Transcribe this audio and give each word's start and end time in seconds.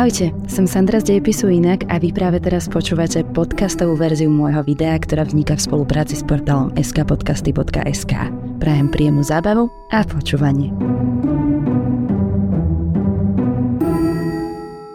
Ahojte, 0.00 0.32
som 0.48 0.64
Sandra 0.64 0.96
z 0.96 1.12
Dejepisu 1.12 1.52
Inak 1.52 1.84
a 1.92 2.00
vy 2.00 2.08
práve 2.08 2.40
teraz 2.40 2.72
počúvate 2.72 3.20
podcastovú 3.20 4.00
verziu 4.00 4.32
môjho 4.32 4.64
videa, 4.64 4.96
ktorá 4.96 5.28
vzniká 5.28 5.60
v 5.60 5.68
spolupráci 5.68 6.16
s 6.16 6.24
portálom 6.24 6.72
skpodcasty.sk. 6.72 8.32
Prajem 8.64 8.88
príjemnú 8.88 9.20
zábavu 9.20 9.68
a 9.92 10.00
počúvanie. 10.08 10.72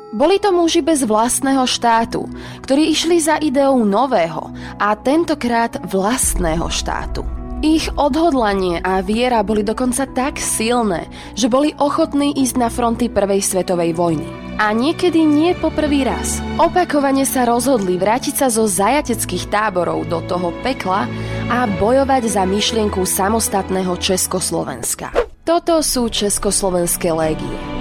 Boli 0.10 0.41
to 0.41 0.50
muži 0.50 0.82
bez 0.82 1.06
vlastného 1.06 1.70
štátu, 1.70 2.26
ktorí 2.66 2.90
išli 2.90 3.22
za 3.22 3.38
ideou 3.38 3.86
nového 3.86 4.50
a 4.82 4.98
tentokrát 4.98 5.86
vlastného 5.86 6.66
štátu. 6.74 7.22
Ich 7.62 7.94
odhodlanie 7.94 8.82
a 8.82 9.06
viera 9.06 9.46
boli 9.46 9.62
dokonca 9.62 10.10
tak 10.18 10.42
silné, 10.42 11.06
že 11.38 11.46
boli 11.46 11.78
ochotní 11.78 12.34
ísť 12.42 12.56
na 12.58 12.73
fronty 12.73 13.06
Prvej 13.06 13.45
svetovej 13.45 13.94
vojny 13.94 14.45
a 14.55 14.72
niekedy 14.72 15.23
nie 15.27 15.52
po 15.55 15.72
prvý 15.72 16.08
raz. 16.08 16.40
Opakovane 16.55 17.27
sa 17.27 17.44
rozhodli 17.44 18.00
vrátiť 18.00 18.36
sa 18.40 18.48
zo 18.48 18.64
zajateckých 18.66 19.52
táborov 19.52 20.08
do 20.08 20.23
toho 20.23 20.55
pekla 20.64 21.08
a 21.52 21.68
bojovať 21.68 22.23
za 22.31 22.44
myšlienku 22.48 23.04
samostatného 23.04 23.94
Československa. 24.00 25.12
Toto 25.45 25.84
sú 25.84 26.09
Československé 26.09 27.14
légie. 27.14 27.75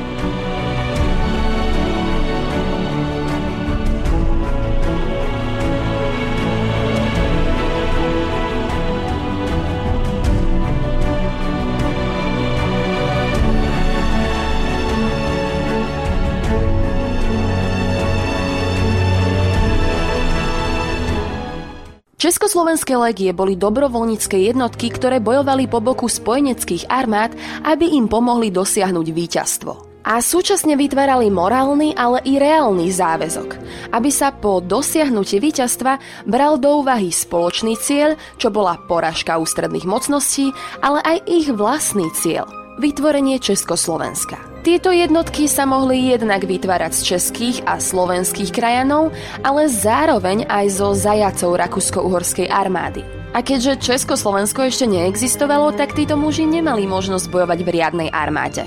Československé 22.25 22.97
legie 22.97 23.36
boli 23.36 23.53
dobrovoľnícke 23.53 24.48
jednotky, 24.48 24.89
ktoré 24.89 25.20
bojovali 25.20 25.69
po 25.69 25.84
boku 25.84 26.08
spojeneckých 26.08 26.89
armád, 26.89 27.36
aby 27.69 28.00
im 28.00 28.08
pomohli 28.08 28.48
dosiahnuť 28.48 29.06
víťazstvo. 29.12 29.72
A 30.08 30.25
súčasne 30.25 30.72
vytvárali 30.72 31.28
morálny, 31.28 31.92
ale 31.92 32.25
i 32.25 32.41
reálny 32.41 32.89
záväzok, 32.89 33.61
aby 33.92 34.08
sa 34.08 34.33
po 34.33 34.64
dosiahnutí 34.64 35.36
víťazstva 35.36 36.00
bral 36.25 36.56
do 36.56 36.80
úvahy 36.80 37.12
spoločný 37.12 37.77
cieľ, 37.77 38.17
čo 38.41 38.48
bola 38.48 38.80
poražka 38.89 39.36
ústredných 39.36 39.84
mocností, 39.84 40.48
ale 40.80 41.05
aj 41.05 41.28
ich 41.28 41.52
vlastný 41.52 42.08
cieľ– 42.17 42.48
vytvorenie 42.78 43.39
Československa. 43.39 44.39
Tieto 44.64 44.89
jednotky 44.89 45.44
sa 45.44 45.69
mohli 45.69 46.17
jednak 46.17 46.48
vytvárať 46.48 46.92
z 46.97 47.00
českých 47.14 47.56
a 47.69 47.77
slovenských 47.77 48.48
krajanov, 48.48 49.12
ale 49.44 49.69
zároveň 49.69 50.48
aj 50.48 50.67
zo 50.72 50.97
zajacov 50.97 51.61
Rakúsko-Uhorskej 51.61 52.48
armády. 52.48 53.05
A 53.34 53.42
keďže 53.42 53.83
Československo 53.83 54.64
ešte 54.64 54.86
neexistovalo, 54.89 55.75
tak 55.75 55.92
títo 55.92 56.17
muži 56.17 56.47
nemali 56.48 56.86
možnosť 56.86 57.28
bojovať 57.28 57.61
v 57.61 57.72
riadnej 57.77 58.08
armáde. 58.14 58.64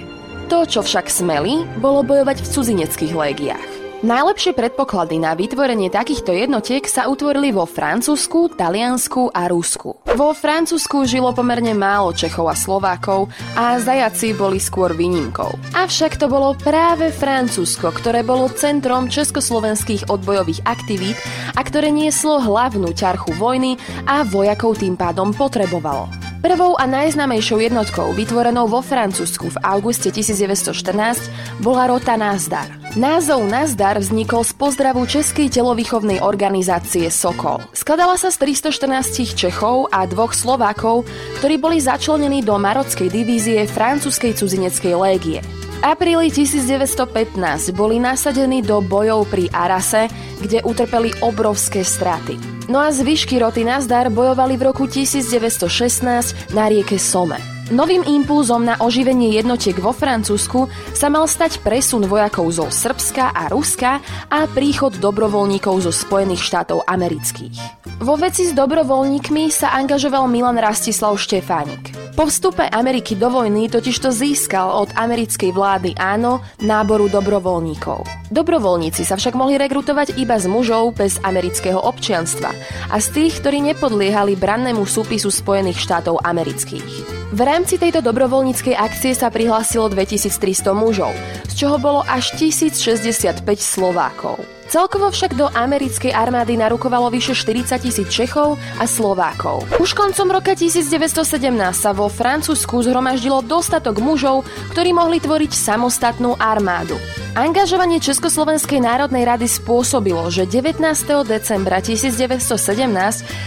To, 0.51 0.67
čo 0.67 0.85
však 0.85 1.09
smeli, 1.09 1.65
bolo 1.79 2.03
bojovať 2.05 2.43
v 2.43 2.49
cudzineckých 2.51 3.13
légiách. 3.15 3.76
Najlepšie 3.97 4.53
predpoklady 4.53 5.17
na 5.17 5.33
vytvorenie 5.33 5.89
takýchto 5.89 6.29
jednotiek 6.29 6.85
sa 6.85 7.09
utvorili 7.09 7.49
vo 7.49 7.65
Francúzsku, 7.65 8.53
Taliansku 8.53 9.33
a 9.33 9.49
Rusku. 9.49 9.97
Vo 10.13 10.37
Francúzsku 10.37 11.01
žilo 11.09 11.33
pomerne 11.33 11.73
málo 11.73 12.13
Čechov 12.13 12.45
a 12.45 12.53
Slovákov 12.53 13.33
a 13.57 13.81
zajaci 13.81 14.37
boli 14.37 14.61
skôr 14.61 14.93
výnimkou. 14.93 15.49
Avšak 15.73 16.21
to 16.21 16.29
bolo 16.29 16.53
práve 16.53 17.09
Francúzsko, 17.09 17.89
ktoré 17.89 18.21
bolo 18.21 18.53
centrom 18.53 19.09
československých 19.09 20.13
odbojových 20.13 20.61
aktivít 20.69 21.17
a 21.57 21.65
ktoré 21.65 21.89
nieslo 21.89 22.37
hlavnú 22.37 22.93
ťarchu 22.93 23.33
vojny 23.33 23.81
a 24.05 24.21
vojakov 24.21 24.77
tým 24.77 24.93
pádom 24.93 25.33
potrebovalo. 25.33 26.26
Prvou 26.37 26.77
a 26.77 26.85
najznamejšou 26.85 27.57
jednotkou 27.57 28.13
vytvorenou 28.13 28.69
vo 28.69 28.85
Francúzsku 28.85 29.49
v 29.49 29.57
auguste 29.65 30.13
1914 30.13 31.33
bola 31.65 31.89
rota 31.89 32.13
Nazdar. 32.13 32.69
Názov 32.93 33.49
Nazdar 33.49 33.97
vznikol 33.97 34.45
z 34.45 34.53
pozdravu 34.53 35.09
Českej 35.09 35.49
telovýchovnej 35.49 36.21
organizácie 36.21 37.09
Sokol. 37.09 37.65
Skladala 37.73 38.21
sa 38.21 38.29
z 38.29 38.53
314 38.53 39.33
Čechov 39.33 39.89
a 39.89 40.05
dvoch 40.05 40.37
Slovákov, 40.37 41.09
ktorí 41.41 41.57
boli 41.57 41.81
začlenení 41.81 42.45
do 42.45 42.53
marockej 42.61 43.09
divízie 43.09 43.65
francúzskej 43.65 44.37
cudzineckej 44.37 44.93
légie. 44.93 45.41
Apríli 45.85 46.33
1915 46.33 47.37
boli 47.77 48.01
nasadení 48.01 48.65
do 48.65 48.81
bojov 48.81 49.29
pri 49.29 49.45
Arase, 49.53 50.09
kde 50.41 50.65
utrpeli 50.65 51.13
obrovské 51.21 51.85
straty. 51.85 52.33
No 52.65 52.81
a 52.81 52.89
zvyšky 52.89 53.37
roty 53.37 53.61
Nazdar 53.61 54.09
bojovali 54.09 54.57
v 54.57 54.73
roku 54.73 54.89
1916 54.89 56.57
na 56.57 56.65
rieke 56.65 56.97
Some. 56.97 57.37
Novým 57.69 58.01
impulzom 58.09 58.63
na 58.63 58.79
oživenie 58.79 59.35
jednotiek 59.37 59.75
vo 59.77 59.93
Francúzsku 59.93 60.71
sa 60.95 61.11
mal 61.13 61.27
stať 61.29 61.59
presun 61.61 62.07
vojakov 62.09 62.47
zo 62.57 62.65
Srbska 62.71 63.35
a 63.35 63.51
Ruska 63.51 63.99
a 64.33 64.47
príchod 64.47 64.95
dobrovoľníkov 64.97 65.83
zo 65.83 65.91
Spojených 65.91 66.41
štátov 66.41 66.87
amerických. 66.87 67.85
Vo 68.01 68.15
veci 68.15 68.47
s 68.49 68.55
dobrovoľníkmi 68.55 69.51
sa 69.51 69.75
angažoval 69.77 70.31
Milan 70.31 70.57
Rastislav 70.57 71.19
Štefánik. 71.19 72.06
Po 72.17 72.25
vstupe 72.25 72.65
Ameriky 72.65 73.13
do 73.13 73.29
vojny 73.29 73.69
totižto 73.69 74.09
získal 74.09 74.73
od 74.73 74.89
americkej 74.97 75.53
vlády 75.53 75.93
áno 76.01 76.41
náboru 76.65 77.13
dobrovoľníkov. 77.13 78.09
Dobrovoľníci 78.33 79.05
sa 79.05 79.21
však 79.21 79.37
mohli 79.37 79.61
rekrutovať 79.61 80.17
iba 80.17 80.33
z 80.41 80.49
mužov 80.49 80.97
bez 80.97 81.21
amerického 81.21 81.77
občianstva 81.77 82.49
a 82.89 82.97
z 82.97 83.07
tých, 83.13 83.37
ktorí 83.37 83.61
nepodliehali 83.69 84.33
brannému 84.33 84.81
súpisu 84.89 85.29
Spojených 85.29 85.77
štátov 85.77 86.17
amerických. 86.25 86.93
V 87.37 87.39
rámci 87.45 87.77
tejto 87.77 88.01
dobrovoľníckej 88.01 88.73
akcie 88.73 89.13
sa 89.13 89.29
prihlásilo 89.29 89.85
2300 89.85 90.73
mužov, 90.73 91.13
z 91.45 91.53
čoho 91.53 91.77
bolo 91.77 92.01
až 92.01 92.33
1065 92.33 93.45
Slovákov. 93.61 94.56
Celkovo 94.67 95.07
však 95.07 95.39
do 95.39 95.47
americkej 95.47 96.11
armády 96.11 96.59
narukovalo 96.59 97.07
vyše 97.07 97.31
40 97.31 97.79
tisíc 97.79 98.11
Čechov 98.11 98.59
a 98.75 98.83
Slovákov. 98.83 99.63
Už 99.79 99.95
koncom 99.95 100.27
roka 100.27 100.59
1917 100.59 101.23
sa 101.71 101.95
vo 101.95 102.11
Francúzsku 102.11 102.83
zhromaždilo 102.83 103.47
dostatok 103.47 104.03
mužov, 104.03 104.43
ktorí 104.75 104.91
mohli 104.91 105.23
tvoriť 105.23 105.55
samostatnú 105.55 106.35
armádu. 106.35 106.99
Angažovanie 107.37 108.01
Československej 108.01 108.81
národnej 108.81 109.23
rady 109.23 109.47
spôsobilo, 109.47 110.25
že 110.33 110.49
19. 110.49 110.83
decembra 111.23 111.79
1917 111.79 112.43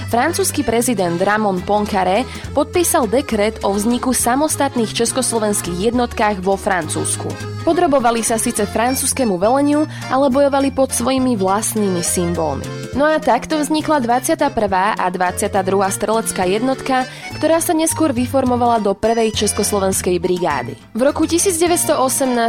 francúzsky 0.09 0.63
prezident 0.63 1.19
Ramon 1.19 1.59
Poincaré 1.61 2.23
podpísal 2.55 3.11
dekret 3.11 3.61
o 3.67 3.75
vzniku 3.75 4.15
samostatných 4.15 4.95
československých 4.95 5.91
jednotkách 5.91 6.39
vo 6.39 6.55
Francúzsku. 6.55 7.29
Podrobovali 7.61 8.25
sa 8.25 8.41
síce 8.41 8.65
francúzskému 8.65 9.37
veleniu, 9.37 9.85
ale 10.09 10.33
bojovali 10.33 10.73
pod 10.73 10.95
svojimi 11.11 11.35
vlastnými 11.35 12.07
symbolmi. 12.07 12.63
No 12.95 13.03
a 13.03 13.19
takto 13.19 13.59
vznikla 13.59 13.99
21. 13.99 14.47
a 14.95 15.07
22. 15.11 15.51
strelecká 15.91 16.47
jednotka, 16.47 17.03
ktorá 17.35 17.59
sa 17.59 17.75
neskôr 17.75 18.15
vyformovala 18.15 18.79
do 18.79 18.95
prvej 18.95 19.35
československej 19.35 20.23
brigády. 20.23 20.79
V 20.95 21.01
roku 21.03 21.27
1918 21.27 21.99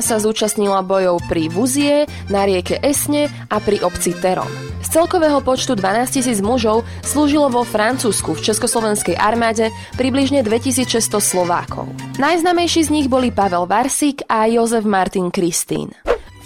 sa 0.06 0.22
zúčastnila 0.22 0.86
bojov 0.86 1.26
pri 1.26 1.50
Vuzie, 1.50 2.06
na 2.30 2.46
rieke 2.46 2.78
Esne 2.86 3.34
a 3.50 3.58
pri 3.58 3.82
obci 3.82 4.14
Teron. 4.14 4.54
Z 4.86 4.94
celkového 4.94 5.42
počtu 5.42 5.74
12 5.74 6.22
tisíc 6.22 6.38
mužov 6.38 6.86
slúžilo 7.02 7.50
vo 7.50 7.66
Francúzsku 7.66 8.38
v 8.38 8.46
československej 8.46 9.18
armáde 9.18 9.74
približne 9.98 10.46
2600 10.46 11.18
Slovákov. 11.18 11.90
Najznamejší 12.22 12.86
z 12.86 12.94
nich 12.94 13.08
boli 13.10 13.34
Pavel 13.34 13.66
Varsík 13.66 14.22
a 14.30 14.46
Jozef 14.46 14.86
Martin 14.86 15.34
Kristín. 15.34 15.98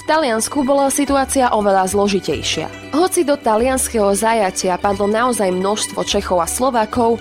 Taliansku 0.05 0.61
bola 0.61 0.93
situácia 0.93 1.49
oveľa 1.49 1.89
zložitejšia. 1.89 2.93
Hoci 2.93 3.25
do 3.25 3.33
talianského 3.41 4.13
zajatia 4.13 4.77
padlo 4.77 5.09
naozaj 5.09 5.49
množstvo 5.49 6.05
Čechov 6.05 6.45
a 6.45 6.47
Slovákov, 6.47 7.17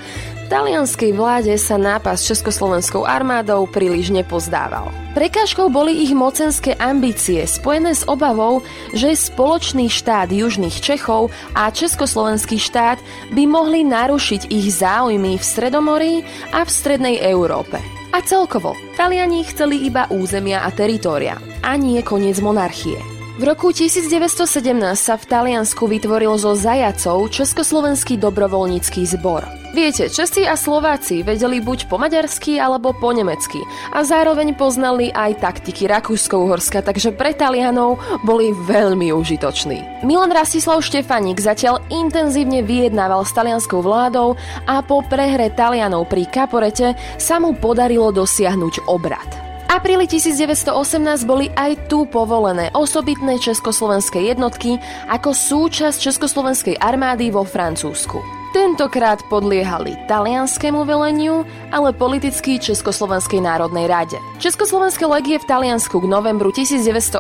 talianskej 0.52 1.16
vláde 1.16 1.56
sa 1.56 1.81
nápas 1.81 2.28
Československou 2.28 3.08
armádou 3.08 3.64
príliš 3.72 4.12
nepozdával. 4.12 4.92
Prekážkou 5.16 5.72
boli 5.72 6.04
ich 6.04 6.12
mocenské 6.12 6.76
ambície 6.76 7.48
spojené 7.48 7.96
s 7.96 8.04
obavou, 8.04 8.60
že 8.92 9.16
spoločný 9.16 9.88
štát 9.88 10.28
južných 10.28 10.76
Čechov 10.76 11.32
a 11.56 11.72
československý 11.72 12.60
štát 12.60 13.00
by 13.32 13.48
mohli 13.48 13.81
narušiť 13.88 14.52
ich 14.52 14.76
záujmy 14.76 15.40
v 15.40 15.44
Stredomorí 15.44 16.14
a 16.52 16.60
v 16.60 16.69
strednej 16.69 17.16
Európe. 17.25 17.94
A 18.14 18.22
celkovo, 18.22 18.78
Taliani 18.94 19.43
chceli 19.43 19.90
iba 19.90 20.06
územia 20.06 20.62
a 20.62 20.70
teritória, 20.70 21.34
a 21.66 21.75
nie 21.75 21.99
koniec 21.99 22.38
monarchie. 22.38 23.13
V 23.34 23.42
roku 23.42 23.75
1917 23.75 24.46
sa 24.94 25.19
v 25.19 25.26
Taliansku 25.26 25.90
vytvoril 25.90 26.38
zo 26.38 26.54
zajacov 26.54 27.26
Československý 27.34 28.14
dobrovoľnícky 28.14 29.02
zbor. 29.10 29.42
Viete, 29.75 30.06
Česi 30.06 30.46
a 30.46 30.54
Slováci 30.54 31.26
vedeli 31.26 31.58
buď 31.58 31.90
po 31.90 31.98
maďarsky 31.98 32.62
alebo 32.62 32.94
po 32.94 33.10
nemecky 33.10 33.58
a 33.90 34.06
zároveň 34.06 34.54
poznali 34.54 35.10
aj 35.10 35.42
taktiky 35.42 35.90
Rakúsko-Uhorska, 35.90 36.86
takže 36.86 37.10
pre 37.10 37.34
Talianov 37.34 37.98
boli 38.22 38.54
veľmi 38.54 39.10
užitoční. 39.10 40.06
Milan 40.06 40.31
Rastislav 40.31 40.78
Štefanik 40.86 41.42
zatiaľ 41.42 41.82
intenzívne 41.90 42.62
vyjednával 42.62 43.26
s 43.26 43.34
talianskou 43.34 43.82
vládou 43.82 44.38
a 44.70 44.78
po 44.86 45.02
prehre 45.02 45.50
Talianov 45.50 46.06
pri 46.06 46.31
Kaporete 46.31 46.94
sa 47.19 47.42
mu 47.42 47.50
podarilo 47.58 48.14
dosiahnuť 48.14 48.86
obrad 48.86 49.44
apríli 49.75 50.06
1918 50.06 51.26
boli 51.26 51.50
aj 51.59 51.91
tu 51.91 52.06
povolené 52.06 52.71
osobitné 52.79 53.43
československé 53.43 54.23
jednotky 54.23 54.79
ako 55.11 55.35
súčasť 55.35 55.99
československej 55.99 56.79
armády 56.79 57.35
vo 57.35 57.43
Francúzsku. 57.43 58.44
Tentokrát 58.55 59.19
podliehali 59.27 59.99
talianskému 60.06 60.87
veleniu, 60.87 61.43
ale 61.75 61.91
politicky 61.91 62.55
Československej 62.62 63.43
národnej 63.43 63.91
rade. 63.91 64.15
Československé 64.39 65.11
legie 65.11 65.43
v 65.43 65.49
Taliansku 65.51 65.99
k 65.99 66.06
novembru 66.06 66.55
1918 66.55 67.19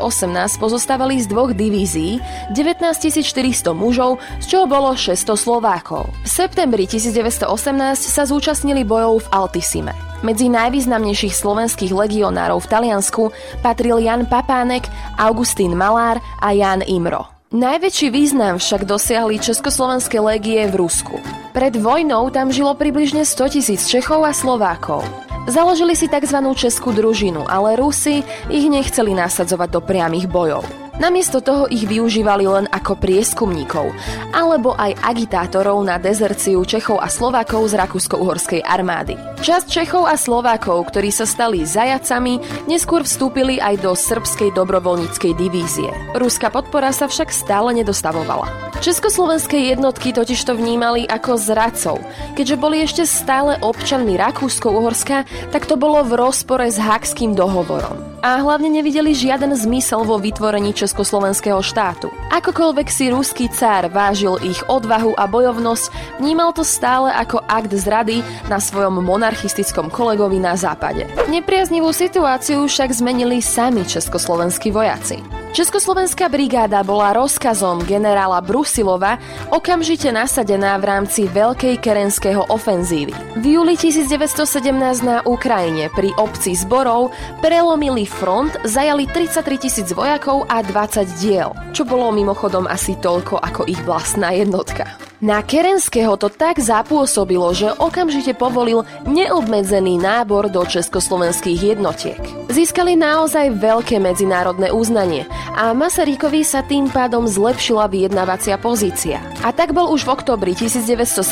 pozostávali 0.62 1.18
z 1.18 1.26
dvoch 1.26 1.50
divízií, 1.50 2.22
19 2.54 2.86
400 3.18 3.74
mužov, 3.74 4.22
z 4.38 4.46
čoho 4.46 4.70
bolo 4.70 4.94
600 4.94 5.34
Slovákov. 5.34 6.06
V 6.22 6.30
septembri 6.30 6.86
1918 6.86 7.50
sa 7.98 8.22
zúčastnili 8.30 8.86
bojov 8.86 9.26
v 9.26 9.30
Altisime. 9.34 9.92
Medzi 10.22 10.46
najvýznamnejších 10.46 11.34
slovenských 11.34 11.90
legionárov 11.90 12.62
v 12.62 12.70
Taliansku 12.70 13.34
patril 13.58 13.98
Jan 13.98 14.30
Papánek, 14.30 14.86
Augustín 15.18 15.74
Malár 15.74 16.22
a 16.38 16.54
Jan 16.54 16.86
Imro. 16.86 17.33
Najväčší 17.54 18.10
význam 18.10 18.58
však 18.58 18.82
dosiahli 18.82 19.38
Československé 19.38 20.18
légie 20.18 20.66
v 20.66 20.74
Rusku. 20.74 21.22
Pred 21.54 21.78
vojnou 21.78 22.26
tam 22.34 22.50
žilo 22.50 22.74
približne 22.74 23.22
100 23.22 23.54
tisíc 23.54 23.86
Čechov 23.86 24.26
a 24.26 24.34
Slovákov. 24.34 25.06
Založili 25.46 25.94
si 25.94 26.10
tzv. 26.10 26.34
českú 26.58 26.90
družinu, 26.90 27.46
ale 27.46 27.78
Rusi 27.78 28.26
ich 28.50 28.66
nechceli 28.66 29.14
nasadzovať 29.14 29.70
do 29.70 29.78
priamých 29.78 30.26
bojov. 30.26 30.83
Namiesto 30.94 31.42
toho 31.42 31.66
ich 31.66 31.90
využívali 31.90 32.46
len 32.46 32.70
ako 32.70 32.94
prieskumníkov, 32.94 33.90
alebo 34.30 34.78
aj 34.78 34.94
agitátorov 35.02 35.82
na 35.82 35.98
dezerciu 35.98 36.62
Čechov 36.62 37.02
a 37.02 37.10
Slovákov 37.10 37.74
z 37.74 37.82
Rakúsko-Uhorskej 37.82 38.62
armády. 38.62 39.18
Časť 39.42 39.66
Čechov 39.66 40.06
a 40.06 40.14
Slovákov, 40.14 40.86
ktorí 40.94 41.10
sa 41.10 41.26
stali 41.26 41.66
zajacami, 41.66 42.38
neskôr 42.70 43.02
vstúpili 43.02 43.58
aj 43.58 43.82
do 43.82 43.90
srbskej 43.90 44.54
dobrovoľníckej 44.54 45.34
divízie. 45.34 45.90
Ruská 46.14 46.54
podpora 46.54 46.94
sa 46.94 47.10
však 47.10 47.34
stále 47.34 47.74
nedostavovala. 47.74 48.46
Československé 48.78 49.74
jednotky 49.74 50.14
totiž 50.14 50.46
to 50.46 50.54
vnímali 50.54 51.10
ako 51.10 51.34
zradcov. 51.34 51.98
Keďže 52.38 52.54
boli 52.54 52.86
ešte 52.86 53.02
stále 53.02 53.58
občanmi 53.58 54.14
Rakúsko-Uhorska, 54.14 55.26
tak 55.50 55.66
to 55.66 55.74
bolo 55.74 56.06
v 56.06 56.22
rozpore 56.22 56.70
s 56.70 56.78
Hakským 56.78 57.34
dohovorom 57.34 58.13
a 58.24 58.40
hlavne 58.40 58.72
nevideli 58.72 59.12
žiaden 59.12 59.52
zmysel 59.52 60.00
vo 60.08 60.16
vytvorení 60.16 60.72
československého 60.72 61.60
štátu. 61.60 62.08
Akokoľvek 62.32 62.88
si 62.88 63.12
ruský 63.12 63.52
cár 63.52 63.92
vážil 63.92 64.40
ich 64.40 64.64
odvahu 64.64 65.12
a 65.12 65.28
bojovnosť, 65.28 66.16
vnímal 66.24 66.56
to 66.56 66.64
stále 66.64 67.12
ako 67.12 67.44
akt 67.44 67.76
zrady 67.76 68.24
na 68.48 68.56
svojom 68.56 69.04
monarchistickom 69.04 69.92
kolegovi 69.92 70.40
na 70.40 70.56
západe. 70.56 71.04
Nepriaznivú 71.28 71.92
situáciu 71.92 72.64
však 72.64 72.96
zmenili 72.96 73.44
sami 73.44 73.84
československí 73.84 74.72
vojaci. 74.72 75.43
Československá 75.54 76.26
brigáda 76.26 76.82
bola 76.82 77.14
rozkazom 77.14 77.86
generála 77.86 78.42
Brusilova 78.42 79.22
okamžite 79.54 80.10
nasadená 80.10 80.74
v 80.82 80.84
rámci 80.90 81.30
Veľkej 81.30 81.78
kerenského 81.78 82.42
ofenzívy. 82.50 83.14
V 83.38 83.44
júli 83.46 83.78
1917 83.78 84.74
na 85.06 85.22
Ukrajine 85.22 85.94
pri 85.94 86.10
obci 86.18 86.58
Zborov 86.58 87.14
prelomili 87.38 88.02
front, 88.02 88.50
zajali 88.66 89.06
33 89.06 89.62
tisíc 89.62 89.88
vojakov 89.94 90.42
a 90.50 90.58
20 90.58 91.22
diel, 91.22 91.54
čo 91.70 91.86
bolo 91.86 92.10
mimochodom 92.10 92.66
asi 92.66 92.98
toľko 92.98 93.38
ako 93.38 93.70
ich 93.70 93.78
vlastná 93.86 94.34
jednotka. 94.34 94.90
Na 95.24 95.40
Kerenského 95.40 96.20
to 96.20 96.28
tak 96.28 96.60
zapôsobilo, 96.60 97.48
že 97.56 97.72
okamžite 97.80 98.36
povolil 98.36 98.84
neobmedzený 99.08 99.96
nábor 99.96 100.52
do 100.52 100.60
československých 100.68 101.72
jednotiek. 101.72 102.20
Získali 102.52 102.92
naozaj 102.92 103.56
veľké 103.56 104.04
medzinárodné 104.04 104.68
uznanie 104.68 105.24
a 105.56 105.72
Masarykovi 105.72 106.44
sa 106.44 106.60
tým 106.60 106.92
pádom 106.92 107.24
zlepšila 107.24 107.88
vyjednávacia 107.88 108.60
pozícia. 108.60 109.16
A 109.40 109.48
tak 109.48 109.72
bol 109.72 109.96
už 109.96 110.04
v 110.04 110.12
oktobri 110.12 110.52
1917 110.52 111.24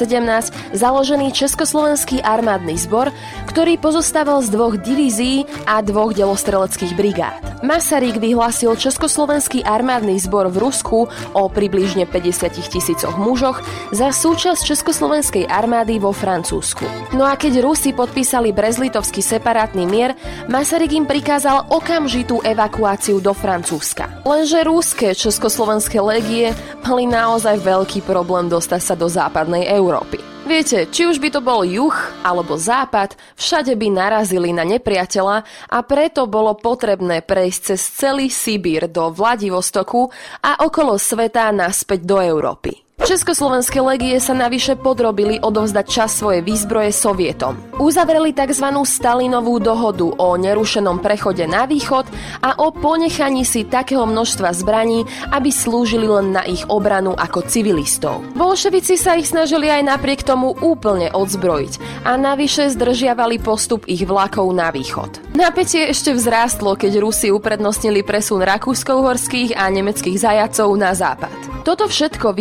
založený 0.73 1.29
Československý 1.37 2.25
armádny 2.25 2.81
zbor, 2.81 3.13
ktorý 3.45 3.77
pozostával 3.77 4.41
z 4.41 4.57
dvoch 4.57 4.81
divízií 4.81 5.45
a 5.69 5.85
dvoch 5.85 6.17
delostreleckých 6.17 6.97
brigád. 6.97 7.53
Masaryk 7.61 8.19
vyhlásil 8.19 8.75
Československý 8.75 9.63
armádny 9.63 10.19
zbor 10.19 10.51
v 10.51 10.67
Rusku 10.67 11.07
o 11.37 11.43
približne 11.47 12.11
50 12.11 12.59
tisícoch 12.59 13.15
mužoch 13.21 13.63
za 13.91 14.15
súčasť 14.15 14.63
Československej 14.63 15.51
armády 15.51 15.99
vo 15.99 16.15
Francúzsku. 16.15 16.87
No 17.19 17.27
a 17.27 17.35
keď 17.35 17.65
Rusi 17.65 17.91
podpísali 17.91 18.55
Brezlitovský 18.55 19.19
separátny 19.19 19.83
mier, 19.89 20.15
Masaryk 20.47 20.95
im 20.95 21.09
prikázal 21.09 21.75
okamžitú 21.75 22.39
evakuáciu 22.47 23.19
do 23.19 23.35
Francúzska. 23.35 24.23
Lenže 24.23 24.63
rúské 24.63 25.17
československé 25.19 25.99
légie 25.99 26.55
mali 26.87 27.11
naozaj 27.11 27.59
veľký 27.59 28.07
problém 28.07 28.47
dostať 28.47 28.81
sa 28.81 28.95
do 28.95 29.11
západnej 29.11 29.67
Európy. 29.67 30.23
Viete, 30.43 30.91
či 30.91 31.07
už 31.07 31.23
by 31.23 31.31
to 31.31 31.39
bol 31.39 31.63
juh 31.63 31.95
alebo 32.27 32.59
západ, 32.59 33.15
všade 33.39 33.79
by 33.79 33.89
narazili 33.95 34.51
na 34.51 34.67
nepriateľa 34.67 35.47
a 35.71 35.79
preto 35.87 36.27
bolo 36.27 36.59
potrebné 36.59 37.23
prejsť 37.23 37.61
cez 37.73 37.81
celý 37.81 38.27
Sibír 38.27 38.91
do 38.91 39.15
Vladivostoku 39.15 40.11
a 40.43 40.67
okolo 40.67 40.99
sveta 40.99 41.47
naspäť 41.55 42.03
do 42.03 42.19
Európy. 42.19 42.82
Československé 43.03 43.83
legie 43.83 44.15
sa 44.23 44.31
navyše 44.31 44.79
podrobili 44.79 45.43
odovzdať 45.43 45.87
čas 45.91 46.15
svojej 46.23 46.39
výzbroje 46.47 46.95
Sovietom. 46.95 47.59
Uzavreli 47.83 48.31
tzv. 48.31 48.63
Stalinovú 48.87 49.59
dohodu 49.59 50.07
o 50.07 50.39
nerušenom 50.39 51.03
prechode 51.03 51.43
na 51.51 51.67
východ 51.67 52.07
a 52.47 52.55
o 52.63 52.71
ponechaní 52.71 53.43
si 53.43 53.67
takého 53.67 54.07
množstva 54.07 54.55
zbraní, 54.55 55.03
aby 55.35 55.51
slúžili 55.51 56.07
len 56.07 56.31
na 56.31 56.47
ich 56.47 56.63
obranu 56.71 57.19
ako 57.19 57.43
civilistov. 57.51 58.23
Bolševici 58.39 58.95
sa 58.95 59.19
ich 59.19 59.27
snažili 59.27 59.67
aj 59.67 59.83
napriek 59.83 60.23
tomu 60.23 60.55
úplne 60.63 61.11
odzbrojiť 61.11 62.07
a 62.07 62.15
navyše 62.15 62.71
zdržiavali 62.71 63.43
postup 63.43 63.83
ich 63.91 64.07
vlakov 64.07 64.47
na 64.55 64.71
východ. 64.71 65.35
Napätie 65.35 65.91
ešte 65.91 66.15
vzrástlo, 66.15 66.79
keď 66.79 67.03
Rusi 67.03 67.35
uprednostnili 67.35 68.07
presun 68.07 68.47
rakúsko-uhorských 68.47 69.59
a 69.59 69.67
nemeckých 69.75 70.23
zajacov 70.23 70.71
na 70.79 70.95
západ. 70.95 71.35
Toto 71.63 71.87
všetko 71.87 72.35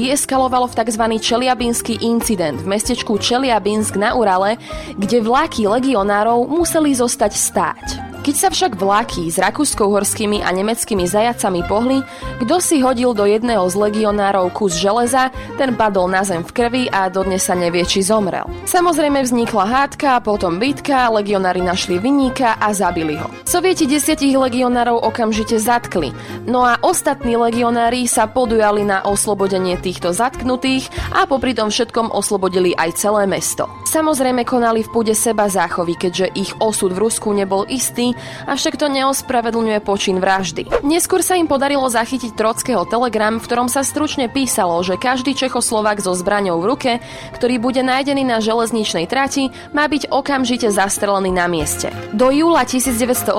vyeskalovalo 0.52 0.68
v 0.68 0.80
tzv. 0.84 1.04
Čeliabinský 1.24 1.94
incident 2.04 2.60
v 2.60 2.76
mestečku 2.76 3.16
Čeliabinsk 3.16 3.96
na 3.96 4.12
Urale, 4.20 4.60
kde 5.00 5.24
vlaky 5.24 5.64
legionárov 5.64 6.44
museli 6.52 6.92
zostať 6.92 7.32
stáť. 7.32 8.01
Keď 8.22 8.36
sa 8.38 8.54
však 8.54 8.78
vlaky 8.78 9.34
s 9.34 9.42
rakúsko-uhorskými 9.42 10.46
a 10.46 10.54
nemeckými 10.54 11.10
zajacami 11.10 11.66
pohli, 11.66 12.06
kto 12.46 12.62
si 12.62 12.78
hodil 12.78 13.18
do 13.18 13.26
jedného 13.26 13.66
z 13.66 13.74
legionárov 13.74 14.54
kus 14.54 14.78
železa, 14.78 15.34
ten 15.58 15.74
padol 15.74 16.06
na 16.06 16.22
zem 16.22 16.46
v 16.46 16.54
krvi 16.54 16.84
a 16.94 17.10
dodnes 17.10 17.42
sa 17.42 17.58
nevie, 17.58 17.82
či 17.82 18.06
zomrel. 18.06 18.46
Samozrejme 18.70 19.26
vznikla 19.26 19.66
hádka, 19.66 20.22
potom 20.22 20.62
bitka, 20.62 21.10
legionári 21.10 21.66
našli 21.66 21.98
vyníka 21.98 22.62
a 22.62 22.70
zabili 22.78 23.18
ho. 23.18 23.26
Sovieti 23.42 23.90
desiatich 23.90 24.38
legionárov 24.38 25.02
okamžite 25.02 25.58
zatkli, 25.58 26.14
no 26.46 26.62
a 26.62 26.78
ostatní 26.86 27.42
legionári 27.42 28.06
sa 28.06 28.30
podujali 28.30 28.86
na 28.86 29.02
oslobodenie 29.02 29.82
týchto 29.82 30.14
zatknutých 30.14 30.94
a 31.10 31.26
popri 31.26 31.58
tom 31.58 31.74
všetkom 31.74 32.14
oslobodili 32.14 32.78
aj 32.78 33.02
celé 33.02 33.26
mesto. 33.26 33.66
Samozrejme 33.90 34.46
konali 34.46 34.86
v 34.86 34.94
púde 34.94 35.18
seba 35.18 35.50
záchovy, 35.50 35.98
keďže 35.98 36.38
ich 36.38 36.54
osud 36.62 36.94
v 36.94 37.02
Rusku 37.02 37.34
nebol 37.34 37.66
istý 37.66 38.11
avšak 38.48 38.78
to 38.78 38.88
neospravedlňuje 38.88 39.80
počin 39.84 40.18
vraždy. 40.22 40.68
Neskôr 40.86 41.22
sa 41.26 41.38
im 41.38 41.50
podarilo 41.50 41.88
zachytiť 41.90 42.34
Trockého 42.38 42.88
telegram, 42.88 43.38
v 43.38 43.46
ktorom 43.46 43.68
sa 43.68 43.84
stručne 43.84 44.32
písalo, 44.32 44.80
že 44.82 45.00
každý 45.00 45.36
Čechoslovak 45.36 46.00
so 46.00 46.16
zbraňou 46.16 46.62
v 46.62 46.68
ruke, 46.68 46.92
ktorý 47.36 47.58
bude 47.58 47.82
nájdený 47.82 48.24
na 48.24 48.38
železničnej 48.44 49.06
trati, 49.06 49.50
má 49.72 49.86
byť 49.88 50.10
okamžite 50.12 50.70
zastrelený 50.72 51.32
na 51.34 51.46
mieste. 51.52 51.92
Do 52.12 52.30
júla 52.30 52.64
1918 52.68 53.32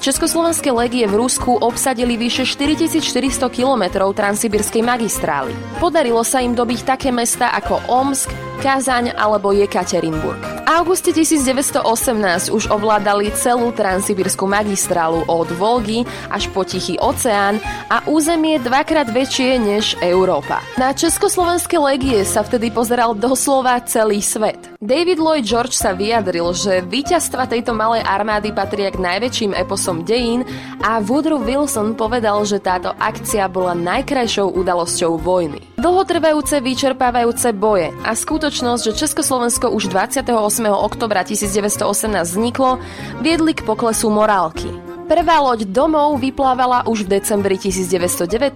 Československé 0.00 0.70
legie 0.72 1.04
v 1.04 1.14
Rusku 1.16 1.56
obsadili 1.58 2.16
vyše 2.16 2.44
4400 2.44 3.48
km 3.52 4.12
transsibirskej 4.12 4.82
magistrály. 4.82 5.52
Podarilo 5.82 6.22
sa 6.22 6.40
im 6.40 6.56
dobiť 6.56 6.86
také 6.86 7.08
mesta 7.12 7.52
ako 7.52 7.82
Omsk, 7.88 8.55
Kazaň 8.58 9.12
alebo 9.14 9.52
Jekaterinburg. 9.52 10.40
V 10.40 10.60
auguste 10.66 11.14
1918 11.14 12.50
už 12.50 12.68
ovládali 12.74 13.30
celú 13.38 13.70
transsibirskú 13.70 14.50
magistrálu 14.50 15.22
od 15.30 15.46
Volgy 15.54 16.02
až 16.26 16.50
po 16.50 16.66
Tichý 16.66 16.98
oceán 16.98 17.62
a 17.86 18.02
územie 18.10 18.58
dvakrát 18.58 19.06
väčšie 19.12 19.62
než 19.62 19.94
Európa. 20.02 20.60
Na 20.74 20.90
československé 20.90 21.78
legie 21.78 22.26
sa 22.26 22.42
vtedy 22.42 22.74
pozeral 22.74 23.14
doslova 23.14 23.78
celý 23.86 24.18
svet. 24.18 24.58
David 24.82 25.22
Lloyd 25.22 25.46
George 25.46 25.72
sa 25.72 25.96
vyjadril, 25.96 26.50
že 26.52 26.84
víťazstva 26.84 27.48
tejto 27.48 27.72
malej 27.72 28.04
armády 28.04 28.52
patria 28.52 28.92
k 28.92 29.00
najväčším 29.00 29.56
eposom 29.56 30.02
dejín 30.02 30.44
a 30.82 30.98
Woodrow 31.00 31.40
Wilson 31.40 31.94
povedal, 31.94 32.42
že 32.42 32.60
táto 32.60 32.92
akcia 32.98 33.48
bola 33.48 33.72
najkrajšou 33.72 34.52
udalosťou 34.52 35.16
vojny. 35.16 35.62
Dlhotrvajúce 35.80 36.58
vyčerpávajúce 36.60 37.54
boje 37.54 37.94
a 38.02 38.12
skutočnosť, 38.46 38.82
že 38.86 38.98
Československo 39.02 39.74
už 39.74 39.90
28. 39.90 40.30
oktobra 40.70 41.26
1918 41.26 41.82
vzniklo, 42.30 42.78
viedli 43.18 43.58
k 43.58 43.66
poklesu 43.66 44.06
morálky. 44.06 44.70
Prvá 45.10 45.42
loď 45.42 45.66
domov 45.66 46.22
vyplávala 46.22 46.86
už 46.86 47.10
v 47.10 47.18
decembri 47.18 47.58
1919 47.58 48.54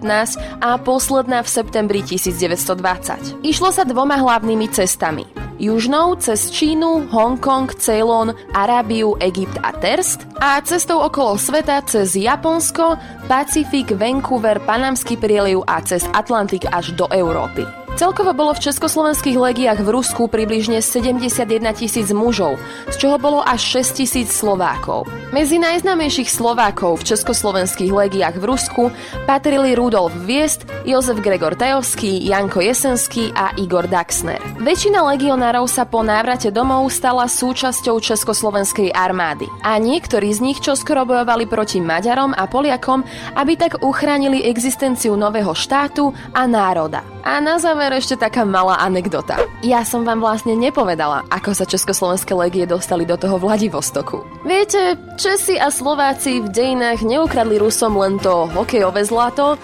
a 0.63 0.79
posledná 0.79 1.43
v 1.43 1.49
septembri 1.51 2.07
1920. 2.07 3.43
Išlo 3.43 3.75
sa 3.75 3.83
dvoma 3.83 4.15
hlavnými 4.15 4.71
cestami. 4.71 5.27
Južnou 5.59 6.15
cez 6.23 6.47
Čínu, 6.55 7.11
Hongkong, 7.11 7.75
Ceylon, 7.75 8.31
Arábiu, 8.55 9.19
Egypt 9.19 9.59
a 9.59 9.75
Terst 9.75 10.23
a 10.39 10.55
cestou 10.63 11.03
okolo 11.03 11.35
sveta 11.35 11.83
cez 11.83 12.15
Japonsko, 12.15 12.95
Pacifik, 13.27 13.91
Vancouver, 13.91 14.63
Panamský 14.63 15.19
prieliv 15.19 15.67
a 15.67 15.83
cez 15.83 16.07
Atlantik 16.15 16.63
až 16.71 16.95
do 16.95 17.11
Európy. 17.11 17.80
Celkovo 17.99 18.31
bolo 18.31 18.55
v 18.55 18.71
československých 18.71 19.35
legiách 19.35 19.83
v 19.83 19.89
Rusku 19.91 20.31
približne 20.31 20.79
71 20.79 21.43
tisíc 21.75 22.07
mužov, 22.15 22.55
z 22.87 22.95
čoho 22.95 23.19
bolo 23.19 23.43
až 23.43 23.83
6 23.83 23.99
tisíc 23.99 24.29
Slovákov. 24.31 25.11
Medzi 25.35 25.59
najznámejších 25.59 26.31
Slovákov 26.31 27.03
v 27.03 27.15
československých 27.15 27.91
legiách 27.91 28.35
v 28.39 28.47
Rusku 28.47 28.83
patrili 29.27 29.75
Rudolf 29.75 30.15
Viest, 30.23 30.63
Jozef 30.87 31.19
Gregor 31.19 31.55
Tajovský, 31.55 32.23
Janko 32.27 32.63
Jesenský 32.63 33.35
a 33.35 33.55
Igor 33.59 33.87
Daxner. 33.87 34.39
Väčšina 34.59 35.03
legionárov 35.07 35.67
sa 35.67 35.83
po 35.83 36.03
návrate 36.03 36.51
domov 36.51 36.87
stala 36.91 37.27
súčasťou 37.27 37.99
československej 37.99 38.91
armády 38.95 39.47
a 39.67 39.75
niektorí 39.79 40.31
z 40.31 40.39
nich 40.39 40.59
čoskoro 40.63 41.03
bojovali 41.07 41.47
proti 41.47 41.83
Maďarom 41.83 42.35
a 42.35 42.47
Poliakom, 42.47 43.03
aby 43.35 43.55
tak 43.55 43.83
uchránili 43.83 44.47
existenciu 44.47 45.15
nového 45.15 45.51
štátu 45.55 46.11
a 46.35 46.43
národa. 46.47 47.03
A 47.21 47.37
na 47.37 47.61
záver 47.61 47.93
ešte 47.93 48.17
taká 48.17 48.41
malá 48.41 48.81
anekdota. 48.81 49.37
Ja 49.61 49.85
som 49.85 50.01
vám 50.01 50.25
vlastne 50.25 50.57
nepovedala, 50.57 51.29
ako 51.29 51.53
sa 51.53 51.69
československé 51.69 52.33
legie 52.33 52.65
dostali 52.65 53.05
do 53.05 53.13
toho 53.13 53.37
Vladivostoku. 53.37 54.25
Viete, 54.41 54.97
Česi 55.21 55.61
a 55.61 55.69
Slováci 55.69 56.41
v 56.41 56.49
dejinách 56.49 57.05
neukradli 57.05 57.61
Rusom 57.61 57.93
len 57.93 58.17
to 58.17 58.49
hokejové 58.49 59.05
zlato, 59.05 59.61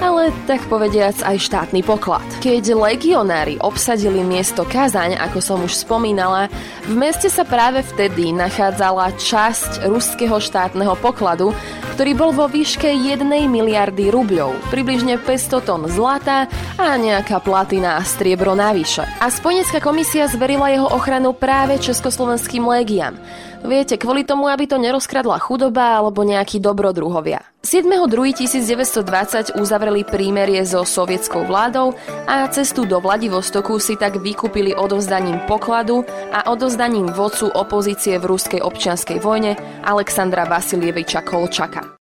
ale 0.00 0.32
tak 0.48 0.64
povediac 0.70 1.18
aj 1.20 1.36
štátny 1.36 1.84
poklad. 1.84 2.24
Keď 2.40 2.72
legionári 2.72 3.60
obsadili 3.60 4.24
miesto 4.24 4.64
Kazaň, 4.64 5.20
ako 5.20 5.38
som 5.44 5.58
už 5.60 5.76
spomínala, 5.76 6.48
v 6.88 6.94
meste 6.96 7.28
sa 7.28 7.44
práve 7.44 7.84
vtedy 7.84 8.32
nachádzala 8.32 9.12
časť 9.20 9.84
ruského 9.84 10.40
štátneho 10.40 10.96
pokladu, 10.96 11.52
ktorý 12.00 12.16
bol 12.16 12.32
vo 12.32 12.48
výške 12.48 12.88
1 12.88 13.28
miliardy 13.28 14.08
rubľov, 14.08 14.72
približne 14.72 15.20
500 15.20 15.68
tón 15.68 15.84
zlata 15.84 16.48
a 16.80 16.96
nejaká 16.96 17.44
platina 17.44 18.00
a 18.00 18.08
striebro 18.08 18.56
navyše. 18.56 19.04
A 19.20 19.28
Spojenecká 19.28 19.84
komisia 19.84 20.24
zverila 20.24 20.72
jeho 20.72 20.88
ochranu 20.88 21.36
práve 21.36 21.76
československým 21.76 22.64
légiam. 22.64 23.20
Viete, 23.60 24.00
kvôli 24.00 24.24
tomu, 24.24 24.48
aby 24.48 24.64
to 24.64 24.80
nerozkradla 24.80 25.44
chudoba 25.44 26.00
alebo 26.00 26.24
nejakí 26.24 26.56
dobrodruhovia. 26.56 27.44
7.2.1920 27.60 29.60
uzavreli 29.60 30.00
prímerie 30.00 30.64
so 30.64 30.80
sovietskou 30.80 31.44
vládou 31.44 31.92
a 32.24 32.48
cestu 32.48 32.88
do 32.88 33.04
Vladivostoku 33.04 33.76
si 33.76 34.00
tak 34.00 34.16
vykúpili 34.16 34.72
odovzdaním 34.72 35.44
pokladu 35.44 36.00
a 36.32 36.48
odovzdaním 36.48 37.12
vodcu 37.12 37.52
opozície 37.52 38.16
v 38.16 38.32
ruskej 38.32 38.64
občianskej 38.64 39.20
vojne 39.20 39.60
Alexandra 39.84 40.48
Vasilieviča 40.48 41.20
Kolčaka. 41.20 41.92